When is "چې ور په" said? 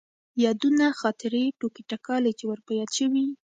2.37-2.71